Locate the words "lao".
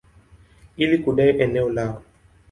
1.69-2.01